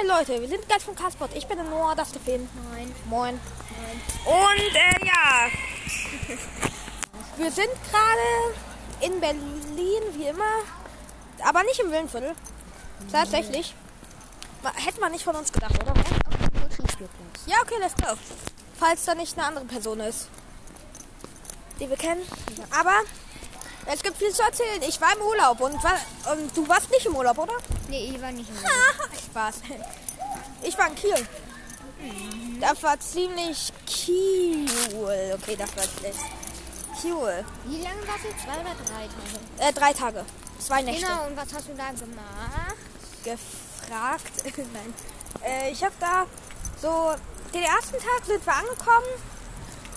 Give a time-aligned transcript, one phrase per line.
[0.00, 1.30] Hi Leute, wir sind gleich von Carsport.
[1.34, 2.48] Ich bin der Noah, das ist der Finn.
[2.72, 2.94] Nein.
[3.06, 3.40] Moin.
[4.24, 5.48] Und äh, ja,
[7.36, 8.54] wir sind gerade
[9.00, 10.62] in Berlin, wie immer,
[11.44, 12.34] aber nicht im Willenviertel.
[13.12, 13.74] Tatsächlich.
[14.74, 15.92] Hätte man nicht von uns gedacht, oder?
[17.46, 18.16] Ja, okay, let's go.
[18.78, 20.28] Falls da nicht eine andere Person ist,
[21.78, 22.22] die wir kennen.
[22.70, 22.94] Aber
[23.92, 24.82] es gibt viel zu erzählen.
[24.88, 25.98] Ich war im Urlaub und, war,
[26.32, 27.54] und du warst nicht im Urlaub, oder?
[27.88, 29.54] Nee, ich war nicht im Haha, Spaß.
[30.62, 31.26] Ich war in Kiel.
[32.60, 33.72] Das war ziemlich
[34.08, 35.38] cool.
[35.40, 36.18] Okay, das war schlecht.
[37.02, 37.44] Cool.
[37.66, 38.28] Wie lange warst du?
[38.44, 39.68] Zwei oder drei Tage?
[39.68, 40.24] Äh, drei Tage.
[40.58, 41.06] Zwei Nächte.
[41.06, 42.76] Genau, und was hast du da gemacht?
[43.24, 44.32] Gefragt.
[44.56, 44.94] Nein.
[45.42, 46.26] Äh, ich habe da
[46.80, 47.14] so.
[47.52, 49.39] Den ersten Tag sind wir angekommen.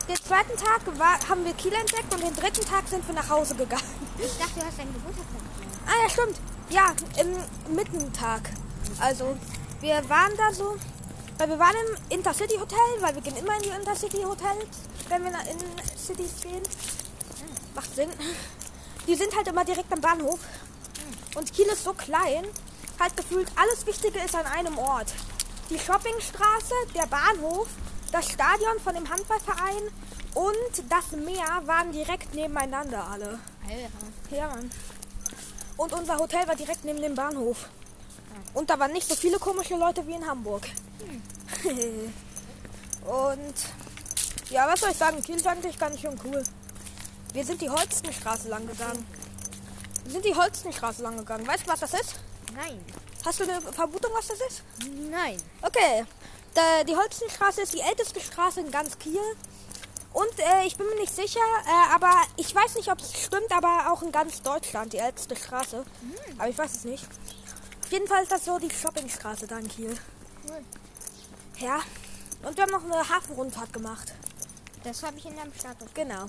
[0.07, 3.29] Den zweiten Tag war, haben wir Kiel entdeckt und den dritten Tag sind wir nach
[3.29, 3.83] Hause gegangen.
[4.17, 5.79] Ich dachte, du hast deinen Geburtstag gefeiert.
[5.87, 6.37] Ah ja, stimmt.
[6.69, 8.49] Ja, im Mittentag.
[8.99, 9.37] Also,
[9.79, 10.75] wir waren da so,
[11.37, 14.67] weil wir waren im Intercity Hotel, weil wir gehen immer in die Intercity Hotels,
[15.07, 16.63] wenn wir in Cities gehen.
[17.73, 18.09] Macht Sinn.
[19.07, 20.39] Die sind halt immer direkt am Bahnhof.
[21.35, 22.45] Und Kiel ist so klein,
[22.99, 25.13] halt gefühlt alles Wichtige ist an einem Ort.
[25.69, 27.67] Die Shoppingstraße, der Bahnhof,
[28.13, 29.81] das Stadion von dem Handballverein
[30.35, 33.39] und das Meer waren direkt nebeneinander alle.
[33.67, 34.35] Alter.
[34.35, 34.69] Ja, Mann.
[35.77, 37.69] Und unser Hotel war direkt neben dem Bahnhof.
[38.53, 40.67] Und da waren nicht so viele komische Leute wie in Hamburg.
[43.05, 43.55] Und
[44.51, 45.21] ja, was soll ich sagen?
[45.23, 46.43] Kiel ist eigentlich ganz schön cool.
[47.33, 49.05] Wir sind die Holstenstraße lang gegangen.
[50.03, 51.47] Wir sind die Holstenstraße lang gegangen.
[51.47, 52.15] Weißt du, was das ist?
[52.55, 52.79] Nein.
[53.25, 54.63] Hast du eine Vermutung, was das ist?
[55.09, 55.37] Nein.
[55.63, 56.05] Okay.
[56.53, 59.19] Da, die Holstenstraße ist die älteste Straße in ganz Kiel.
[60.13, 63.51] Und äh, ich bin mir nicht sicher, äh, aber ich weiß nicht, ob es stimmt,
[63.51, 65.83] aber auch in ganz Deutschland die älteste Straße.
[66.37, 67.07] Aber ich weiß es nicht.
[67.83, 69.97] Auf jeden Fall ist das so die Shoppingstraße da in Kiel.
[70.47, 70.63] Cool.
[71.57, 71.79] Ja.
[72.43, 74.13] Und wir haben noch eine Hafenrundfahrt gemacht.
[74.83, 75.89] Das habe ich in deinem Status.
[75.93, 76.25] Genau.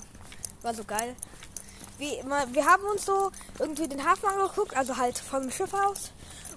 [0.63, 1.15] War so geil.
[1.97, 2.11] Wie,
[2.51, 6.11] wir haben uns so irgendwie den Hafen angeguckt, also halt vom Schiff aus.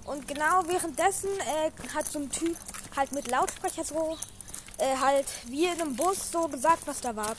[0.05, 2.57] Und genau währenddessen äh, hat so ein Typ
[2.95, 4.17] halt mit Lautsprecher so
[4.77, 7.35] äh, halt wie in einem Bus so gesagt, was da war.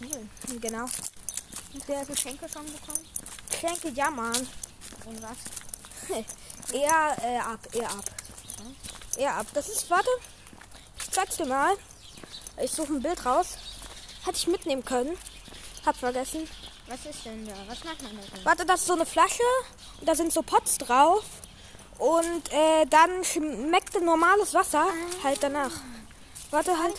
[0.00, 0.58] Cool.
[0.60, 0.84] Genau.
[0.84, 3.06] Hast du Geschenke schon bekommen?
[3.50, 4.48] Geschenke, ja, Mann.
[5.06, 5.36] Und was?
[6.72, 8.04] eher äh, ab, eher ab.
[9.16, 9.46] Eher ab.
[9.54, 10.08] Das ist, warte,
[10.98, 11.76] ich zeig's dir mal.
[12.62, 13.56] Ich suche ein Bild raus.
[14.24, 15.16] Hätte ich mitnehmen können.
[15.86, 16.48] Hab vergessen.
[16.86, 17.54] Was ist denn da?
[17.68, 18.44] Was macht man da drin?
[18.44, 19.42] Warte, das ist so eine Flasche
[20.00, 21.24] und da sind so Pots drauf.
[22.00, 24.86] Und äh, dann schmeckt normales Wasser
[25.22, 25.72] halt danach.
[26.50, 26.94] Warte halt.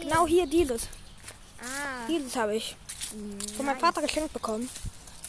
[0.00, 0.84] Genau hier dieses.
[1.60, 2.06] Ah.
[2.08, 2.74] Dieses habe ich
[3.56, 4.70] von meinem Vater geschenkt bekommen.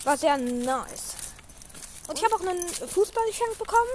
[0.05, 1.15] War sehr nice.
[2.07, 3.91] Und ich habe auch einen Fußball geschenkt bekommen.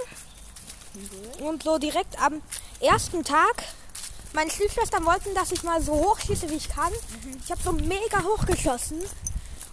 [1.39, 2.41] Und so direkt am
[2.79, 3.63] ersten Tag.
[4.33, 6.93] Meine Stiefschwestern wollten, dass ich mal so hoch schieße, wie ich kann.
[7.43, 9.03] Ich habe so mega hoch geschossen.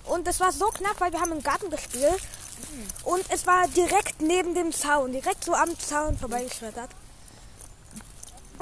[0.05, 2.23] Und es war so knapp, weil wir haben im Garten gespielt.
[3.05, 6.91] Und es war direkt neben dem Zaun, direkt so am Zaun vorbeigeschlittert.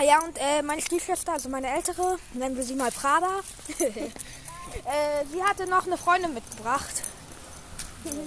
[0.00, 3.40] Ja, und äh, meine Stiefschwester, also meine ältere, nennen wir sie mal Prada,
[3.78, 4.04] äh,
[5.32, 7.02] sie hatte noch eine Freundin mitgebracht.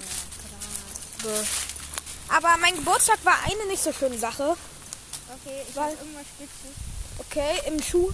[2.30, 4.56] Aber mein Geburtstag war eine nicht so schöne Sache.
[5.30, 6.72] Okay, ich Weil- irgendwas Spitzes.
[7.20, 8.12] Okay, im Schuh.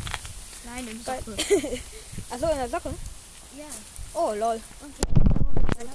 [0.65, 1.35] Nein, im Sockel.
[2.29, 2.89] Achso, in der Socke.
[3.57, 3.65] ja.
[4.15, 4.59] Oh, lol.
[4.81, 5.87] Okay.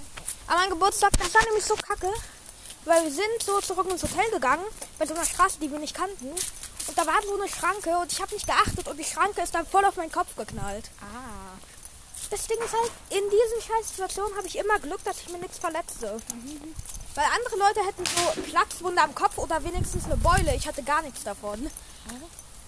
[0.48, 2.10] Aber mein Geburtstag, das war nämlich so kacke.
[2.84, 4.64] Weil wir sind so zurück ins Hotel gegangen,
[4.98, 6.30] bei so einer Straße, die wir nicht kannten.
[6.30, 9.54] Und da war so eine Schranke und ich habe nicht geachtet und die Schranke ist
[9.54, 10.88] dann voll auf meinen Kopf geknallt.
[11.00, 11.58] Ah.
[12.30, 15.38] Das Ding ist halt, in diesen scheiß Situationen habe ich immer Glück, dass ich mir
[15.38, 16.16] nichts verletze.
[17.14, 20.54] Weil andere Leute hätten so Platzwunde am Kopf oder wenigstens eine Beule.
[20.54, 21.70] Ich hatte gar nichts davon.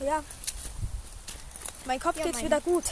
[0.01, 0.23] Ja.
[1.87, 2.85] Mein Kopf Ja, geht's mein- wieder gut.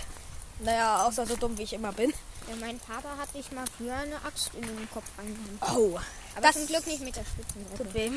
[0.61, 2.13] Naja, außer so dumm wie ich immer bin.
[2.49, 5.59] Ja, mein Vater hat sich mal früher eine Axt in den Kopf reingehauen.
[5.77, 5.99] Oh.
[6.35, 7.77] Aber Das zum Glück nicht mit der Spitzenseite.
[7.85, 8.11] tut weh.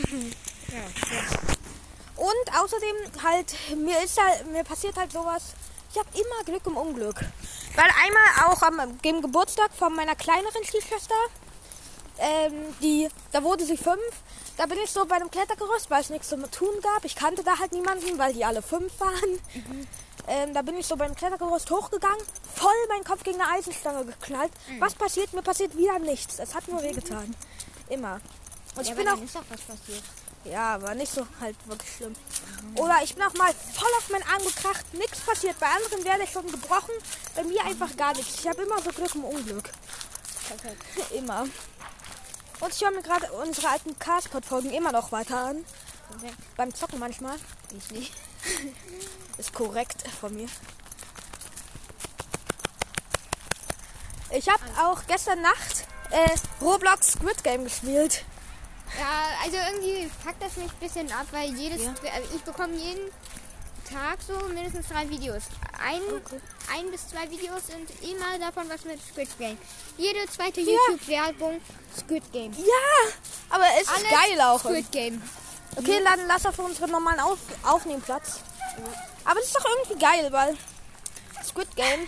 [0.69, 0.83] Ja.
[2.15, 5.53] Und außerdem halt, mir ist halt, mir passiert halt sowas.
[5.91, 7.15] Ich habe immer Glück im Unglück.
[7.75, 11.15] Weil einmal auch am dem Geburtstag von meiner kleineren Stiefschwester,
[12.19, 13.99] ähm, die, da wurde sie fünf,
[14.57, 17.05] da bin ich so bei einem Klettergerüst, weil es nichts zu tun gab.
[17.05, 19.39] Ich kannte da halt niemanden, weil die alle fünf waren.
[20.27, 22.23] Ähm, da bin ich so beim Klettergerüst hochgegangen,
[22.53, 24.51] voll mein Kopf gegen eine Eisenstange geknallt.
[24.79, 25.33] Was passiert?
[25.33, 26.39] Mir passiert wieder nichts.
[26.39, 27.35] Es hat nur wehgetan.
[27.89, 28.21] Immer.
[28.75, 30.03] Und ich ja, bin aber auch ist doch was passiert.
[30.45, 32.15] ja, aber nicht so halt wirklich schlimm.
[32.75, 35.59] Oder ich bin auch mal voll auf meinen Arm gekracht, nichts passiert.
[35.59, 36.93] Bei anderen wäre der schon gebrochen,
[37.35, 38.39] bei mir einfach gar nichts.
[38.39, 39.69] Ich habe immer so Glück im Unglück.
[41.11, 41.47] immer.
[42.61, 45.65] Und ich höre mir gerade unsere alten Castpod-Folgen immer noch weiter an.
[46.15, 46.31] Okay.
[46.57, 47.35] Beim Zocken manchmal.
[47.75, 48.13] Ich nicht.
[49.37, 50.47] Ist korrekt von mir.
[54.29, 56.29] Ich habe auch gestern Nacht äh,
[56.63, 58.23] Roblox Squid Game gespielt.
[58.99, 61.93] Ja, also irgendwie packt das mich ein bisschen ab, weil jedes, Ja.
[62.13, 63.09] also ich bekomme jeden
[63.91, 65.43] Tag so mindestens drei Videos.
[65.83, 66.39] Ein, Okay.
[66.73, 69.57] ein bis zwei Videos sind immer davon was mit Squid Game.
[69.97, 70.71] Jede zweite Ja.
[70.87, 71.61] YouTube-Werbung
[71.97, 72.53] Squid Game.
[72.53, 73.11] Ja,
[73.49, 74.59] aber es ist Alles geil auch.
[74.59, 75.21] Squid Game.
[75.75, 78.39] Okay, dann lass auf unseren normalen auf Aufnehmplatz.
[79.25, 80.57] Aber es ist doch irgendwie geil, weil
[81.43, 82.07] Squid Game.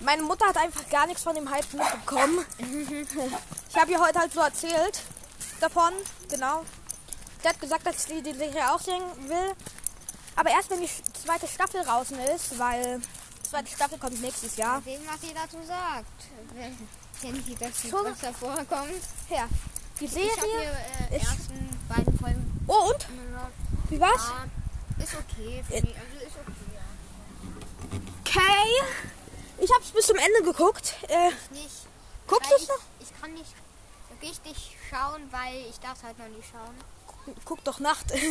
[0.00, 2.44] Meine Mutter hat einfach gar nichts von dem Hype mitbekommen.
[3.68, 5.00] ich habe ihr heute halt so erzählt
[5.60, 5.92] davon,
[6.30, 6.64] genau.
[7.42, 9.54] Sie hat gesagt, dass sie die Serie auch sehen will.
[10.38, 10.88] Aber erst wenn die
[11.24, 14.80] zweite Staffel draußen ist, weil die zweite Staffel kommt nächstes Jahr.
[14.82, 16.06] Sehen, was sie dazu sagt.
[17.20, 18.92] Wenn, sie das was davor kommt.
[19.28, 19.48] Ja.
[19.98, 20.76] Die Ich habe mir Serie.
[21.10, 23.06] äh, ist- ersten beiden Folgen Oh und?
[23.90, 24.28] Wie war's?
[24.28, 24.46] Ja,
[25.02, 25.64] ist okay.
[25.66, 25.96] Für mich.
[25.96, 26.52] Also ist okay.
[28.38, 28.82] Okay.
[29.58, 30.94] Ich hab's bis zum Ende geguckt.
[31.08, 31.88] Äh, Nicht.
[32.28, 32.76] guckst weil du's noch?
[33.00, 33.52] ich, ich kann nicht
[34.22, 36.76] richtig schauen, weil ich darf halt noch nicht schauen.
[37.44, 38.06] Guck doch Nacht.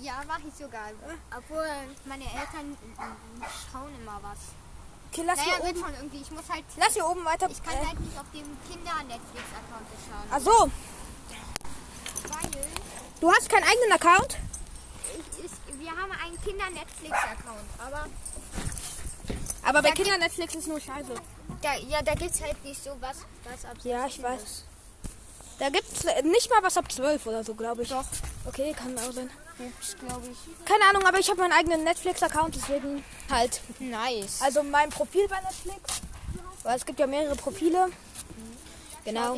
[0.00, 0.90] Ja, mache ich sogar.
[1.36, 1.66] Obwohl
[2.04, 2.76] meine Eltern
[3.72, 4.38] schauen immer was.
[5.10, 5.80] Okay, lass Naja, hier oben.
[5.80, 6.20] schon irgendwie.
[6.20, 6.64] Ich muss halt.
[6.76, 7.48] Lass hier oben weiter.
[7.50, 10.28] Ich kann äh, halt nicht auf dem Kinder-Netflix-Account schauen.
[10.30, 10.70] ach so,
[12.32, 12.50] Weil
[13.20, 14.36] du hast keinen eigenen Account?
[15.18, 17.68] ich, ich, wir haben einen Kinder-Netflix-Account.
[17.84, 18.06] Aber
[19.64, 21.14] Aber bei Ja, Kindern Netflix ist nur Scheiße.
[21.62, 24.42] da, ja, da gibt es halt nicht so was, was ab Ja, ich 16 weiß.
[24.42, 24.64] ist.
[25.58, 27.88] Da gibt's äh, nicht mal was ab 12 oder so, glaube ich.
[27.88, 28.04] Doch.
[28.46, 29.30] Okay, kann auch sein.
[29.58, 30.64] Gibt's, glaube ich.
[30.64, 33.60] Keine Ahnung, aber ich habe meinen eigenen Netflix-Account, deswegen halt.
[33.80, 34.40] Nice.
[34.40, 36.00] Also mein Profil bei Netflix.
[36.62, 37.88] Weil es gibt ja mehrere Profile.
[39.04, 39.34] Genau.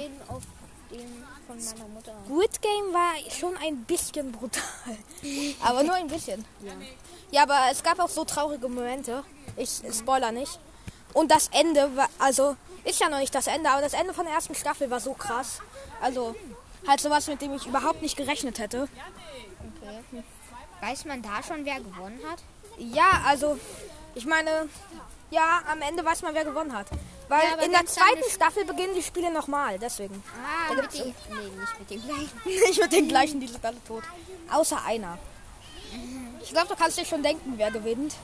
[1.94, 2.25] Mutter an.
[2.26, 4.62] Squid Game war schon ein bisschen brutal.
[5.62, 6.44] aber nur ein bisschen.
[7.31, 7.43] Ja.
[7.43, 9.25] aber es gab auch so traurige Momente.
[9.56, 10.58] Ich spoiler nicht.
[11.12, 14.25] Und das Ende war, also ist ja noch nicht das Ende, aber das Ende von
[14.25, 15.61] der ersten Staffel war so krass.
[16.00, 16.35] Also
[16.87, 18.88] halt sowas, mit dem ich überhaupt nicht gerechnet hätte.
[19.82, 20.23] Okay.
[20.81, 22.38] Weiß man da schon, wer gewonnen hat?
[22.79, 23.58] Ja, also
[24.14, 24.69] ich meine,
[25.31, 26.87] ja, am Ende weiß man, wer gewonnen hat.
[27.29, 30.23] Weil Ja, in der zweiten Staffel beginnen die Spiele nochmal, deswegen.
[30.35, 31.05] Ah, mit dem.
[31.05, 32.41] Nee, nicht mit dem gleichen.
[32.44, 34.03] nicht mit den gleichen, die sind alle tot.
[34.50, 35.19] Außer einer.
[36.43, 38.14] Ich glaube, du kannst dir schon denken, wer gewinnt.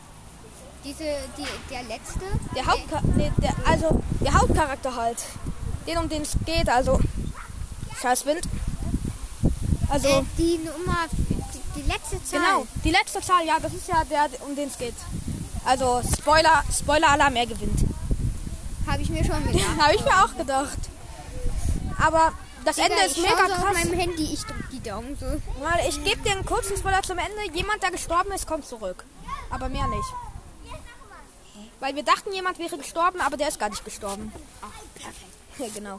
[0.82, 1.05] Diese,
[1.37, 2.25] die, der letzte.
[2.55, 5.19] Der Hauptcha nee, der, also der Hauptcharakter halt.
[5.87, 6.99] Den, um den es geht, also.
[8.06, 8.43] Scheiß Wind.
[9.88, 11.06] Also, Äh, die Nummer.
[11.11, 12.38] Die, die letzte Zahl.
[12.41, 12.67] genau.
[12.85, 14.94] Die letzte Zahl, ja, das ist ja der, um den es geht.
[15.64, 17.81] Also, Spoiler, Spoiler-Alarm, er gewinnt.
[18.87, 19.67] Habe ich mir schon gedacht.
[19.81, 20.79] Habe ich mir auch gedacht.
[21.99, 22.32] Aber
[22.64, 23.75] das Ende Digga, ist ich mega schau so auf krass.
[23.85, 24.35] meinem Handy.
[24.35, 25.26] Ich drück die Daumen so.
[25.26, 27.53] Weil ich gebe dir einen kurzen Spoiler zum Ende.
[27.55, 29.03] Jemand, der gestorben ist, kommt zurück.
[29.50, 30.12] Aber mehr nicht.
[31.81, 34.32] Weil wir dachten, jemand wäre gestorben, aber der ist gar nicht gestorben.
[34.62, 35.23] Ach, perfekt.
[35.58, 35.99] Ja, genau.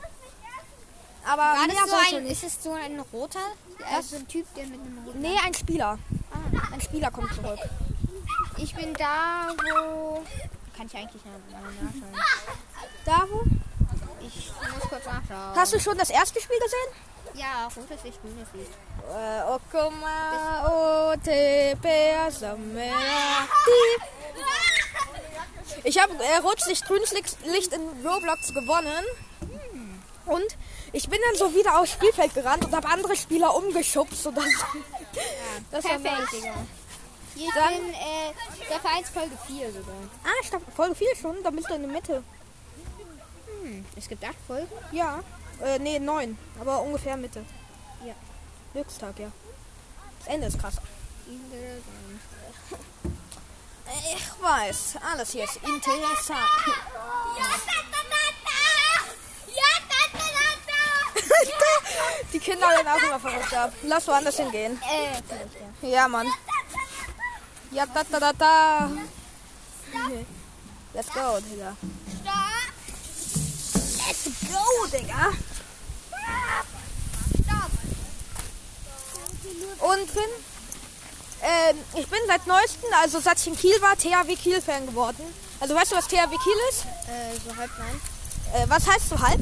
[1.28, 2.44] Aber War das so ein, nicht.
[2.44, 3.40] ist es so ein roter?
[3.94, 5.20] Also ein Typ, der mit einem roten.
[5.22, 6.00] Nee, ein Spieler.
[6.32, 7.60] Ah, Ein Spieler kommt zurück.
[8.58, 10.24] ich bin da, wo.
[10.76, 11.40] Kann ich eigentlich mal
[11.84, 12.14] nachschauen?
[13.06, 13.44] Da wo?
[14.26, 15.56] Ich muss kurz nachschauen.
[15.56, 17.08] Hast du schon das erste Spiel gesehen?
[17.34, 18.72] Ja, rotes Licht, grünes Licht.
[19.10, 21.78] Äh, Okoma, o te
[22.32, 23.48] Samera.
[25.84, 26.42] Ich habe äh,
[26.88, 29.04] grünes Licht Licht in Roblox gewonnen.
[30.28, 30.58] Und
[30.94, 34.28] ich bin dann so wieder aufs Spielfeld gerannt und habe andere Spieler umgeschubst.
[34.28, 34.46] Und das,
[35.72, 36.30] das war Perfekt, nice.
[36.32, 36.54] Digga.
[37.36, 39.94] Ich Dann- bin äh, Staffel 1 Folge 4 sogar.
[40.24, 42.24] Ah, Staffel Folge 4 schon, da bist du in der Mitte.
[43.62, 44.68] Hm, es gibt 8 Folgen.
[44.92, 45.24] Ja.
[45.64, 46.38] Äh, nee, 9.
[46.60, 47.46] Aber ungefähr Mitte.
[48.06, 48.14] Ja.
[48.74, 49.32] Glückstag, ja.
[50.20, 50.76] Das Ende ist krass.
[54.14, 56.40] Ich weiß, alles hier ist interessant.
[62.34, 63.74] Die Kinder werden auch immer verrückt ab.
[63.84, 64.80] Lass woanders hingehen.
[65.82, 66.08] Äh, ja.
[66.08, 66.28] Mann.
[67.72, 68.90] Ja, da, da, da, da.
[70.94, 71.76] Let's go, Digga.
[74.08, 75.34] Let's go, Digga.
[79.80, 80.24] Und Finn,
[81.42, 85.24] ähm, ich bin seit neuestem, also seit ich in Kiel war, THW Kiel-Fan geworden.
[85.60, 86.86] Also weißt du, was THW Kiel ist?
[87.08, 88.02] Äh, so halb nein.
[88.54, 89.40] Äh, was heißt so halb?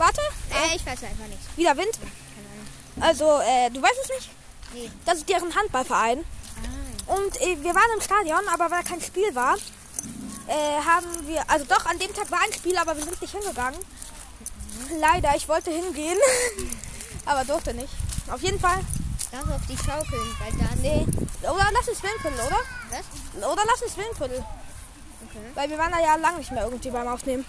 [0.00, 1.56] Warte, Äh, ich weiß einfach nicht.
[1.58, 1.92] wieder Wind.
[1.92, 2.66] Keine Ahnung.
[3.02, 4.30] Also, äh, du weißt es nicht?
[4.72, 4.90] Nee.
[5.04, 6.24] Das ist deren Handballverein.
[6.24, 7.12] Ah.
[7.16, 9.56] Und äh, wir waren im Stadion, aber weil kein Spiel war,
[10.46, 13.30] äh, haben wir, also doch, an dem Tag war ein Spiel, aber wir sind nicht
[13.30, 13.78] hingegangen.
[14.98, 16.18] Leider, ich wollte hingehen,
[17.26, 17.92] aber durfte nicht.
[18.32, 18.80] Auf jeden Fall
[19.32, 20.74] Lass auf die Schaukeln, weil da.
[20.82, 21.06] Nee.
[21.42, 22.58] Oder lass ins Windviertel, oder?
[22.90, 23.52] Was?
[23.52, 24.38] Oder lass ins Windviertel.
[24.38, 25.38] Okay.
[25.54, 27.44] Weil wir waren da ja lang nicht mehr irgendwie beim Aufnehmen.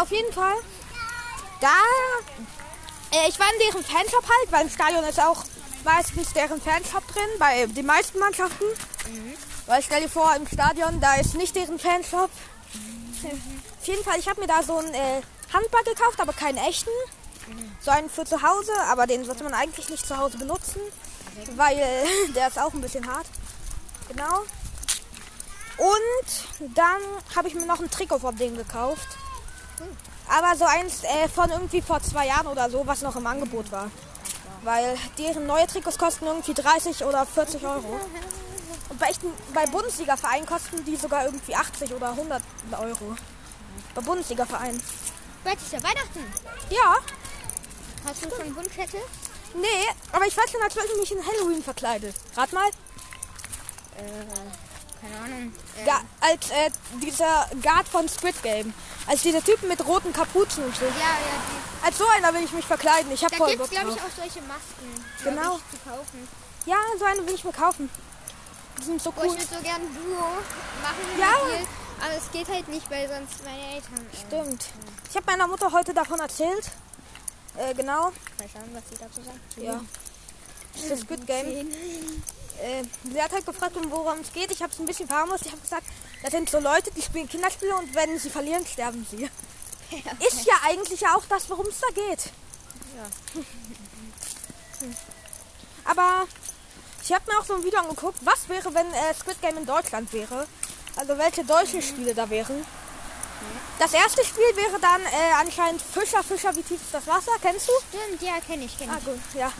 [0.00, 0.54] Auf jeden Fall.
[1.60, 1.74] Da.
[3.10, 5.44] Äh, ich war in deren Fanshop halt, weil im Stadion ist auch
[5.84, 8.64] meistens deren Fanshop drin, bei den meisten Mannschaften.
[9.66, 12.30] Weil stell dir vor, im Stadion, da ist nicht deren Fanshop.
[13.80, 16.90] Auf jeden Fall, ich habe mir da so einen äh, Handball gekauft, aber keinen echten.
[17.80, 20.80] So einen für zu Hause, aber den sollte man eigentlich nicht zu Hause benutzen,
[21.56, 21.76] weil
[22.36, 23.26] der ist auch ein bisschen hart.
[24.08, 24.44] Genau.
[25.78, 27.00] Und dann
[27.34, 29.08] habe ich mir noch ein Trikot von denen gekauft.
[30.28, 33.70] Aber so eins äh, von irgendwie vor zwei Jahren oder so, was noch im Angebot
[33.72, 33.90] war.
[34.62, 38.00] Weil deren neue Trikots kosten irgendwie 30 oder 40 Euro.
[38.88, 42.42] Und bei, echten, bei Bundesliga-Vereinen kosten die sogar irgendwie 80 oder 100
[42.72, 43.16] Euro.
[43.94, 44.82] Bei Bundesliga-Vereinen.
[45.44, 46.24] Bald ist ja Weihnachten.
[46.70, 46.96] Ja,
[48.04, 48.98] Hast du schon Wunschkette?
[49.54, 49.66] nee,
[50.12, 52.12] aber ich weiß schon, als wenn ich mich in Halloween verkleide.
[52.36, 52.68] Rat mal.
[53.96, 54.67] Äh,
[55.00, 55.52] keine Ahnung.
[55.76, 56.70] Äh, Ja, als äh,
[57.02, 58.72] dieser Guard von Squid Game.
[59.06, 60.84] Als dieser Typen mit roten Kapuzen und so.
[60.84, 61.86] ja, ja.
[61.86, 63.10] Als so einer will ich mich verkleiden.
[63.12, 65.04] Ich Die, habe voll Bock glaube ich, auch solche Masken.
[65.24, 65.56] Genau.
[65.56, 66.28] Ich, zu kaufen.
[66.66, 67.88] Ja, so eine will ich mir kaufen.
[68.78, 69.26] Die sind so Oh, cool.
[69.26, 70.20] ich würde so gern Duo
[70.82, 71.18] machen.
[71.18, 71.26] Ja.
[71.58, 71.66] dir,
[72.04, 74.06] Aber es geht halt nicht, weil sonst meine Eltern.
[74.12, 74.64] Äh, Stimmt.
[75.10, 76.70] Ich habe meiner Mutter heute davon erzählt.
[77.56, 78.12] Äh, genau.
[78.38, 79.56] Mal schauen, was sie dazu sagt.
[79.56, 79.80] Ja.
[80.88, 81.72] Das Squid Game.
[82.62, 84.50] Äh, sie hat halt gefragt, um worum es geht.
[84.50, 85.46] Ich habe es ein bisschen verharmlost.
[85.46, 85.86] Ich habe gesagt,
[86.22, 89.28] das sind so Leute, die spielen Kinderspiele und wenn sie verlieren, sterben sie.
[90.28, 92.30] Ist ja eigentlich ja auch das, worum es da geht.
[92.96, 93.40] Ja.
[95.84, 96.26] Aber
[97.02, 99.66] ich habe mir auch so ein Video angeguckt, was wäre, wenn äh, Squid Game in
[99.66, 100.46] Deutschland wäre.
[100.96, 102.64] Also welche deutschen Spiele da wären.
[103.78, 107.30] Das erste Spiel wäre dann äh, anscheinend Fischer, Fischer, wie tief ist das Wasser?
[107.40, 107.72] Kennst du?
[107.88, 109.04] Stimmt, ja, kenne ich, kenne Ah, ich.
[109.04, 109.52] gut, ja.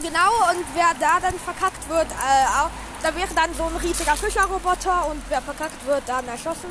[0.00, 2.70] Genau, und wer da dann verkackt wird, äh, auch,
[3.02, 6.70] da wäre dann so ein riesiger Fischerroboter und wer verkackt wird, dann erschossen.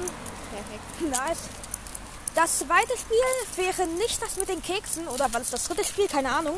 [0.52, 1.02] Perfekt.
[1.28, 1.50] Nice.
[2.36, 6.08] Das zweite Spiel wäre nicht das mit den Keksen, oder was ist das dritte Spiel?
[6.08, 6.58] Keine Ahnung.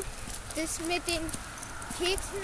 [0.55, 1.21] Das mit den
[1.97, 2.41] Keksen,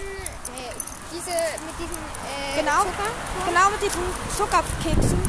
[0.57, 0.73] äh,
[1.13, 1.29] diese,
[1.65, 2.81] mit diesen, äh, Genau.
[2.81, 3.09] Zucker.
[3.45, 4.03] Genau mit diesen
[4.35, 5.21] Zuckerkeksen.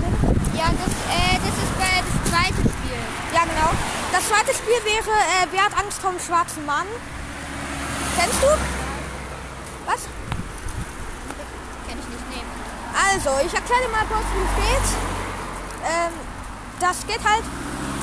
[0.57, 3.01] Ja, das, äh, das ist bei das zweite Spiel.
[3.35, 3.71] Ja, genau.
[4.13, 6.87] Das zweite Spiel wäre, äh, wer hat Angst vor dem schwarzen Mann?
[8.19, 8.80] Kennst du?
[9.91, 10.03] Was?
[11.87, 12.45] Kenne ich nicht, nee.
[12.95, 14.89] Also, ich erkläre dir mal kurz, wie es geht.
[15.83, 16.13] Ähm,
[16.79, 17.45] das geht halt,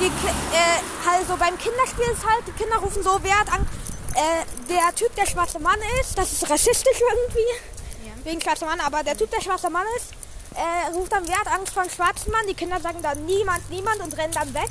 [0.00, 3.72] die, äh, also beim Kinderspiel ist halt, die Kinder rufen so, wer hat Angst,
[4.14, 8.12] äh, der Typ, der schwarze Mann ist, das ist rassistisch irgendwie, Ja.
[8.24, 10.12] wegen schwarzer Mann, aber der Typ, der schwarzer Mann ist,
[10.54, 13.68] äh, ruft dann, wer hat Angst vor dem schwarzen Mann, die Kinder sagen dann niemand,
[13.70, 14.70] niemand und rennen dann weg.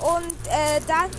[0.00, 1.10] Und äh, dann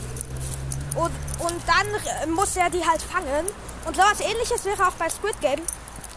[0.96, 3.48] und, und dann muss er die halt fangen.
[3.86, 5.62] Und sowas ähnliches wäre auch bei Squid Game.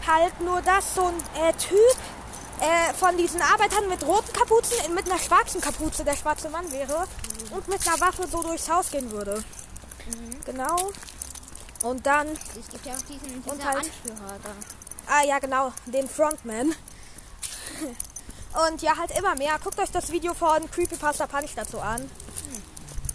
[0.05, 1.97] Halt nur, dass so ein äh, Typ
[2.61, 7.05] äh, von diesen Arbeitern mit roten Kapuzen mit einer schwarzen Kapuze der schwarze Mann wäre
[7.51, 9.43] und mit einer Waffe so durchs Haus gehen würde.
[10.45, 10.91] Genau.
[11.83, 14.49] Und dann, Es gibt ja auch diesen, Und halt- Anführer da.
[15.13, 16.73] ah ja genau, den Frontman.
[18.69, 19.59] Und ja, halt immer mehr.
[19.63, 22.09] Guckt euch das Video von Creepypasta Punch dazu an.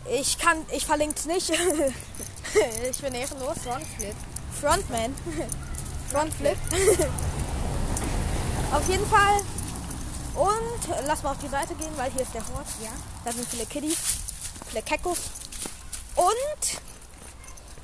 [0.08, 1.50] Ich kann, ich verlinke es nicht.
[2.90, 3.56] ich bin ehrenlos.
[3.64, 4.14] Frontflip.
[4.60, 5.14] Frontman.
[6.10, 6.56] Frontflip.
[8.72, 9.42] auf jeden Fall.
[10.34, 12.66] Und lass mal auf die Seite gehen, weil hier ist der Hort.
[12.82, 12.90] Ja.
[13.24, 13.98] Da sind viele Kiddies,
[14.68, 15.18] viele Keckos.
[16.16, 16.80] Und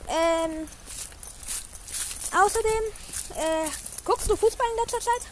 [0.08, 0.68] ähm,
[2.34, 2.82] außerdem,
[3.36, 3.68] äh,
[4.04, 5.22] guckst du Fußball in letzter Zeit?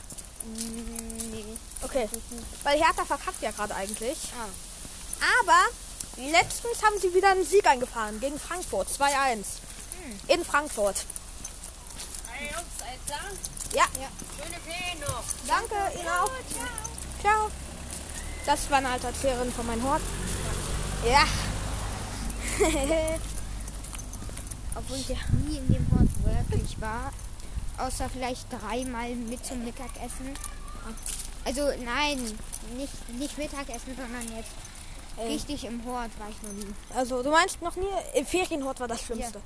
[1.32, 1.44] Nee.
[1.82, 2.08] Okay.
[2.62, 4.18] Weil Hertha verkackt ja gerade eigentlich.
[4.38, 4.48] Ah.
[5.40, 8.88] Aber letztens haben sie wieder einen Sieg eingefahren gegen Frankfurt.
[8.88, 9.44] 2-1.
[10.28, 11.04] In Frankfurt.
[11.04, 12.25] Hey Jungs, alles klar?
[13.72, 13.84] Ja.
[14.00, 14.08] Ja.
[14.36, 15.22] Schöne Ferien noch.
[15.46, 16.30] Danke, Ihnen auch.
[17.20, 17.50] Ciao.
[18.44, 20.02] Das war eine alte Erzählerin von meinem Hort.
[21.04, 21.24] Ja.
[24.74, 27.12] Obwohl ich nie in dem Ort wirklich war.
[27.78, 30.32] Außer vielleicht dreimal mit zum Mittagessen.
[31.44, 32.18] Also nein,
[32.76, 34.50] nicht, nicht Mittagessen, sondern jetzt
[35.18, 35.26] Äh.
[35.32, 36.72] richtig im Hort war ich noch nie.
[36.94, 39.40] Also, du meinst noch nie, im Ferienhort war das Schlimmste.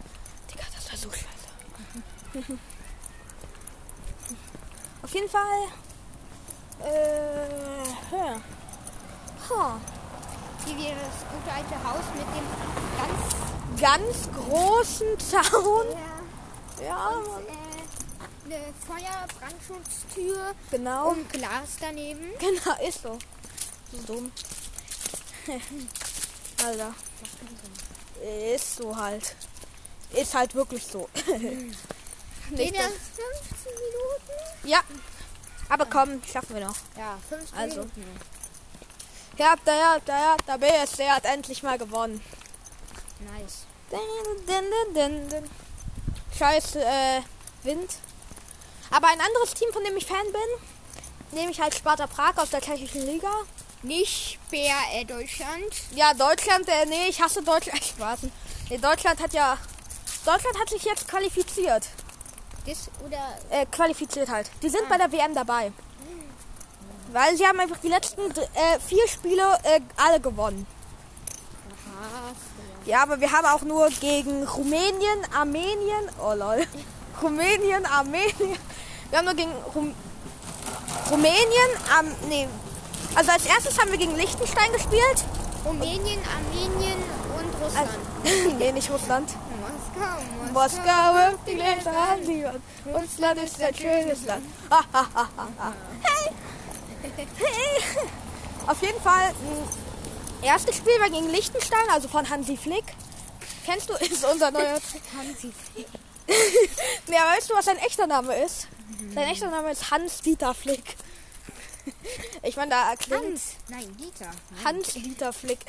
[0.53, 2.59] Digga, das war so scheiße.
[5.11, 5.43] Auf jeden Fall.
[6.85, 8.41] Äh, ja.
[9.51, 9.81] Ha.
[10.65, 12.47] Hier wieder das gute alte Haus mit dem
[12.97, 13.35] ganz
[13.81, 15.87] Ganz großen Zaun.
[16.79, 21.09] ja, Ja, und, äh, eine Feuerbrandschutztür genau.
[21.09, 22.27] und Glas daneben.
[22.39, 23.19] Genau, ist so.
[23.91, 24.31] So dumm.
[26.65, 26.95] Alter.
[28.55, 29.35] Ist so halt.
[30.13, 31.09] ist halt wirklich so.
[32.51, 33.23] Geht Nicht das so.
[33.51, 34.69] 15 Minuten?
[34.69, 34.81] Ja.
[35.69, 36.77] Aber komm, schaffen wir noch.
[36.97, 37.77] Ja, 15 Also.
[37.81, 38.21] Minuten.
[39.39, 42.21] Ja, ja, der, der BSC hat endlich mal gewonnen.
[43.21, 43.67] Nice.
[43.91, 45.51] Din, din, din.
[46.37, 47.23] Scheiß äh,
[47.63, 47.95] Wind.
[48.91, 52.61] Aber ein anderes Team, von dem ich Fan bin, nämlich halt Sparta Prag aus der
[52.61, 53.31] tschechischen Liga.
[53.83, 55.73] Nicht Bär äh, Deutschland.
[55.95, 57.83] Ja, Deutschland, äh, nee, ich hasse Deutschland.
[57.97, 58.21] Spaß.
[58.69, 59.57] Nee, Deutschland hat ja.
[60.25, 61.87] Deutschland hat sich jetzt qualifiziert.
[62.71, 63.19] Das oder
[63.51, 64.49] Äh, qualifiziert halt.
[64.63, 65.73] Die sind bei der WM dabei.
[67.13, 70.65] Weil sie haben einfach die letzten äh, vier Spiele äh, alle gewonnen.
[72.01, 72.87] was?
[72.87, 76.65] Ja, aber wir haben auch nur gegen Rumänien, Armenien, oh lol.
[77.23, 78.57] Rumänien, Armenien.
[79.11, 79.95] Wir haben nur gegen Rum
[81.11, 82.47] Rumänien, am nee.
[83.17, 85.25] Also als erstes haben wir gegen Liechtenstein gespielt.
[85.65, 86.99] Rumänien, Armenien
[87.37, 87.89] und Russland.
[88.25, 89.29] Also, nee, nicht Russland.
[90.53, 92.63] Moskau, wirft die Gläser an die Wand.
[92.87, 94.45] Russland ist ein schönes Land.
[96.03, 96.31] Hey!
[97.37, 98.07] Hey!
[98.67, 102.85] Auf jeden Fall, mh, erstes Spiel war gegen Liechtenstein, also von Hansi Flick.
[103.65, 104.79] Kennst du, ist unser neuer...
[105.17, 105.53] Hansi.
[107.09, 108.69] Ja, weißt du, was sein echter Name ist?
[109.15, 110.97] Sein echter Name ist Hans-Dieter Flick.
[112.43, 113.25] Ich meine, da klingt...
[113.25, 113.43] Hans.
[113.69, 114.31] Nein, Dieter.
[114.65, 115.61] Hans-Dieter Flick.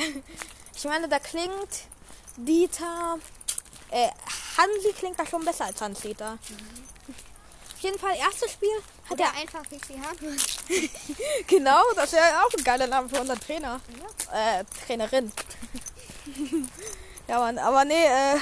[0.75, 1.69] Ich meine, da klingt
[2.37, 3.17] Dieter...
[3.91, 4.09] Äh,
[4.57, 6.37] Hansi klingt da schon besser als Hans-Dieter.
[7.75, 8.69] Auf jeden Fall, erstes Spiel
[9.05, 9.33] hat Oder er...
[9.33, 10.37] einfach Richie Hartmann.
[11.47, 13.81] Genau, das wäre auch ein geiler Name für unseren Trainer.
[14.31, 15.31] Äh, Trainerin.
[17.27, 18.37] ja, Mann, aber nee, äh,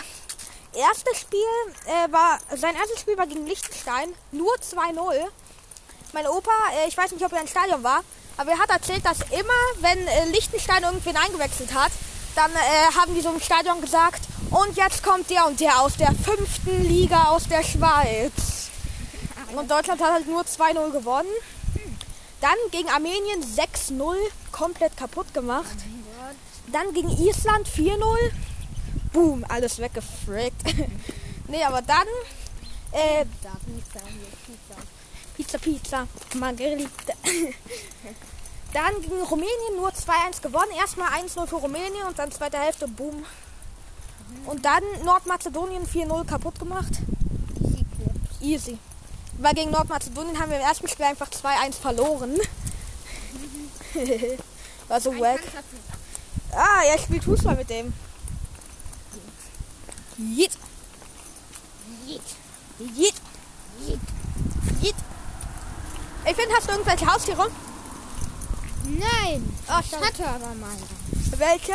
[0.77, 1.39] erstes Spiel
[1.85, 5.27] äh, war, sein erstes Spiel war gegen Liechtenstein, nur 2-0.
[6.13, 8.03] Mein Opa, äh, ich weiß nicht, ob er im Stadion war,
[8.37, 11.91] aber er hat erzählt, dass immer, wenn äh, Liechtenstein irgendwen eingewechselt hat,
[12.39, 15.97] dann äh, haben die so im Stadion gesagt, und jetzt kommt der und der aus
[15.97, 18.69] der fünften Liga aus der Schweiz.
[19.53, 21.29] Und Deutschland hat halt nur 2-0 gewonnen.
[22.39, 24.15] Dann gegen Armenien 6-0
[24.53, 25.75] komplett kaputt gemacht.
[26.71, 27.97] Dann gegen Island 4-0.
[29.11, 30.61] Boom, alles weggefrickt.
[31.49, 32.07] nee, aber dann
[32.93, 33.99] äh, Pizza,
[34.45, 34.77] Pizza.
[35.35, 37.13] Pizza, Pizza, Margarita.
[38.73, 40.71] dann gegen Rumänien nur 2-1 gewonnen.
[40.77, 43.25] Erstmal 1-0 für Rumänien und dann zweite Hälfte, boom.
[44.45, 46.93] Und dann Nordmazedonien 4-0 kaputt gemacht.
[48.41, 48.77] Easy.
[49.37, 52.37] Weil gegen Nordmazedonien haben wir im ersten Spiel einfach 2-1 verloren.
[54.87, 55.41] War so wack.
[56.51, 57.93] Ah, er spielt Fußball mit dem.
[60.17, 60.51] Jit.
[62.05, 62.21] Jit.
[62.79, 63.13] Jit.
[63.87, 63.99] Jit.
[64.81, 64.95] Jit.
[66.25, 67.49] Ich finde, hast du irgendwelche Haustiere?
[68.85, 69.57] Nein.
[69.67, 70.75] Ah, Ich hatte aber mal.
[71.37, 71.73] Welche?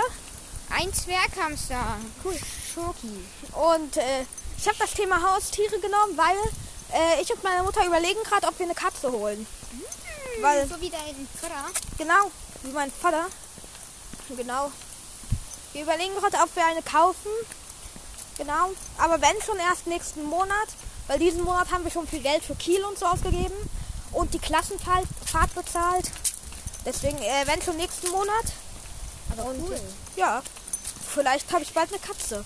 [0.71, 1.97] Ein Zwerghamster.
[2.25, 2.37] Cool.
[2.75, 3.25] Schoki.
[3.53, 4.23] Und äh,
[4.59, 6.37] ich habe das Thema Haustiere genommen, weil
[6.93, 9.47] äh, ich und meine Mutter überlegen gerade, ob wir eine Katze holen.
[10.41, 11.71] Weil, So wie dein Vater.
[11.99, 12.31] genau,
[12.63, 13.27] wie mein Vater.
[14.37, 14.73] Genau.
[15.73, 17.31] Wir überlegen gerade, ob wir eine kaufen.
[18.39, 18.71] Genau.
[18.99, 20.69] Aber wenn schon erst nächsten Monat,
[21.07, 23.55] weil diesen Monat haben wir schon viel Geld für Kiel und so ausgegeben
[24.13, 26.11] und die Klassenfahrt Fahrt bezahlt.
[26.85, 28.45] Deswegen, äh, wenn schon nächsten Monat.
[29.33, 29.81] Aber Und cool.
[30.17, 30.43] ja,
[31.15, 32.45] vielleicht habe ich bald eine Katze.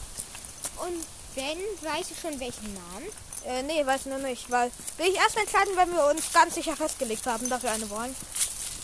[0.76, 1.58] Und wenn,
[1.92, 3.06] weißt du schon welchen Namen?
[3.44, 6.76] Äh, nee, weiß noch nicht, weil will ich erst entscheiden, wenn wir uns ganz sicher
[6.76, 8.14] festgelegt haben, dass wir eine wollen.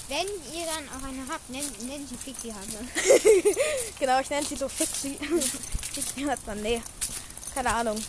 [0.08, 2.78] Wenn ihr dann auch eine habt, nennt, nennt sie Fixi Hase.
[3.98, 5.18] Genau, ich nenne sie so Fixie.
[5.92, 6.82] Fixie hat man, nee.
[7.54, 8.02] Keine Ahnung.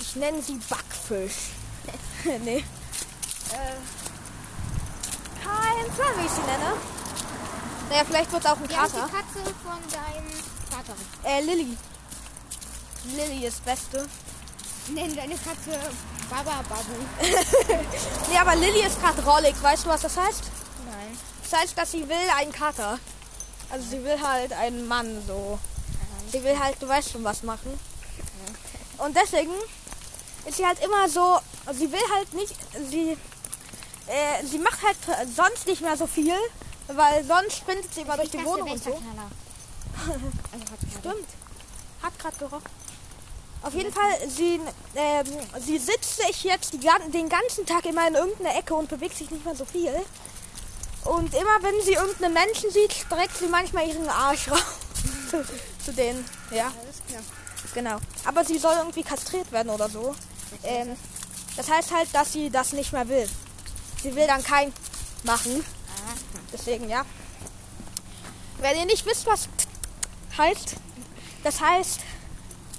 [0.00, 1.52] Ich nenne sie Backfisch.
[2.44, 2.58] nee.
[2.58, 4.01] Äh,
[5.44, 6.72] kein Plan, wie ich sie nenne.
[7.88, 9.08] Naja, vielleicht wird es auch ein heißt die Kater.
[9.08, 10.30] Katze von deinem
[10.70, 10.94] Vater?
[11.24, 11.76] Äh, Lilly.
[13.16, 14.08] Lilly ist Beste.
[14.88, 15.78] Nenn deine Katze
[16.30, 16.94] Baba Babu.
[18.30, 19.54] Nee, aber Lilly ist gerade rollig.
[19.62, 20.44] Weißt du, was das heißt?
[20.86, 21.18] Nein.
[21.42, 22.98] Das heißt, dass sie will einen Kater.
[23.70, 25.58] Also sie will halt einen Mann so.
[26.30, 27.78] Sie will halt, du weißt schon was machen.
[28.98, 29.52] Und deswegen
[30.46, 31.38] ist sie halt immer so,
[31.72, 32.54] sie will halt nicht,
[32.88, 33.18] sie,
[34.06, 34.96] äh, sie macht halt
[35.34, 36.34] sonst nicht mehr so viel,
[36.88, 38.90] weil sonst sprintet sie immer durch die Wohnung und so.
[41.00, 41.28] Stimmt.
[42.02, 42.82] Hat gerade gerochen.
[43.62, 44.60] Auf jeden Fall, sie,
[44.96, 45.26] ähm,
[45.60, 46.80] sie sitzt sich jetzt die,
[47.12, 49.94] den ganzen Tag immer in irgendeiner Ecke und bewegt sich nicht mehr so viel.
[51.04, 54.62] Und immer wenn sie irgendeinen Menschen sieht, streckt sie manchmal ihren Arsch raus.
[55.30, 55.44] zu,
[55.84, 56.24] zu denen.
[56.50, 56.72] Ja,
[57.72, 57.98] genau.
[58.24, 60.14] Aber sie soll irgendwie kastriert werden oder so.
[60.64, 60.96] Ähm,
[61.56, 63.28] das heißt halt, dass sie das nicht mehr will.
[64.02, 64.72] Sie will dann kein
[65.22, 65.64] machen.
[66.52, 67.04] Deswegen, ja.
[68.58, 69.48] Wenn ihr nicht wisst, was
[70.36, 70.76] heißt,
[71.42, 72.00] das heißt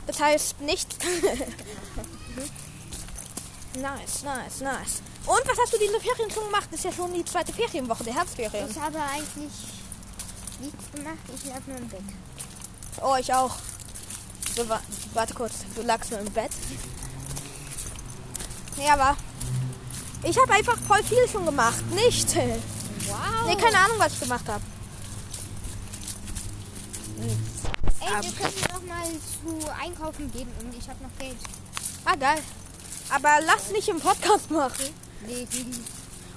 [0.08, 0.96] Das heißt nicht.
[3.76, 5.02] nice, nice, nice.
[5.26, 6.68] Und was hast du diese Ferien schon gemacht?
[6.70, 8.70] Das ist ja schon die zweite Ferienwoche, der Herbstferien.
[8.70, 9.54] Ich habe eigentlich
[10.60, 11.18] nichts gemacht.
[11.34, 12.04] Ich lag nur im Bett.
[13.02, 13.56] Oh, ich auch.
[14.56, 14.82] So, wa
[15.14, 16.52] warte kurz, du lagst nur im Bett.
[18.76, 19.16] Nee, aber
[20.24, 21.84] ich habe einfach voll viel schon gemacht.
[21.92, 22.34] Nicht.
[22.36, 22.58] Wow.
[23.46, 24.62] Nee, keine Ahnung, was ich gemacht habe.
[28.00, 31.38] Ey, wir könnten noch mal zu einkaufen gehen und ich habe noch Geld.
[32.06, 32.40] Ah, geil.
[33.10, 34.90] Aber lass nicht im Podcast machen.
[35.28, 35.48] Nee,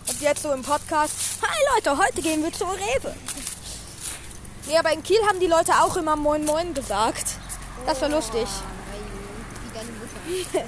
[0.09, 1.15] Und jetzt so im Podcast.
[1.43, 3.15] Hi Leute, heute gehen wir zur Rewe.
[4.67, 7.37] Nee, aber in Kiel haben die Leute auch immer Moin Moin gesagt.
[7.87, 8.47] Das war lustig.
[8.91, 9.01] Weil
[9.65, 10.21] wie deine Mutter.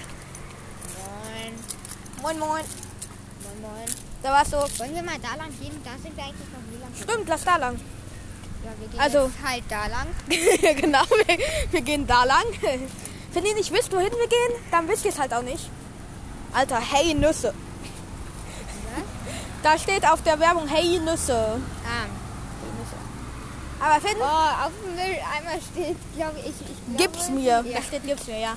[2.22, 2.48] Moin Moin.
[2.48, 2.64] Moin.
[3.60, 3.86] Moin.
[4.22, 4.56] Da war es so.
[4.56, 5.80] Wollen wir mal da lang gehen?
[5.84, 6.90] Da sind wir eigentlich noch nie lang.
[7.02, 7.74] Stimmt, lass da lang.
[8.64, 10.06] Ja, wir gehen Also- halt da lang.
[10.80, 11.38] genau, wir,
[11.70, 12.44] wir gehen da lang.
[13.32, 15.70] Wenn ihr nicht wisst, wohin wir gehen, dann wisst ihr es halt auch nicht.
[16.52, 17.54] Alter, hey Nüsse.
[19.62, 21.60] Da steht auf der Werbung Hey Nüsse.
[21.84, 22.06] Ah.
[23.84, 27.62] Aber Finn, Oh, auf dem Mülleimer steht, glaube ich, ich glaube, gib's mir.
[27.64, 27.78] Ja.
[27.78, 28.56] Da steht gib's mir, ja.